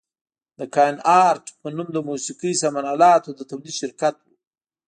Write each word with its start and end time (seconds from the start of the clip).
د 0.59 0.61
کاین 0.75 0.95
ارټ 1.25 1.45
په 1.61 1.67
نوم 1.75 1.87
د 1.93 1.97
موسقي 2.07 2.51
سامان 2.61 2.85
الاتو 2.93 3.29
د 3.35 3.41
تولید 3.49 3.75
شرکت 3.81 4.15
و. 4.21 4.25